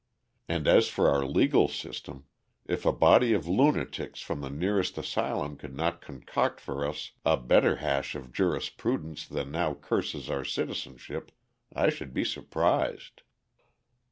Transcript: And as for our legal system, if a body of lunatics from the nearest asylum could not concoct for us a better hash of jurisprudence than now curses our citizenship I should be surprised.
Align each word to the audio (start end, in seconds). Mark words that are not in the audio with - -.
And 0.49 0.67
as 0.67 0.87
for 0.87 1.09
our 1.11 1.23
legal 1.23 1.67
system, 1.67 2.25
if 2.65 2.87
a 2.87 2.91
body 2.91 3.33
of 3.33 3.47
lunatics 3.47 4.19
from 4.19 4.41
the 4.41 4.49
nearest 4.49 4.97
asylum 4.97 5.57
could 5.57 5.75
not 5.75 6.01
concoct 6.01 6.59
for 6.59 6.83
us 6.87 7.11
a 7.23 7.37
better 7.37 7.75
hash 7.75 8.15
of 8.15 8.33
jurisprudence 8.33 9.27
than 9.27 9.51
now 9.51 9.75
curses 9.75 10.27
our 10.27 10.43
citizenship 10.43 11.31
I 11.71 11.91
should 11.91 12.15
be 12.15 12.25
surprised. 12.25 13.21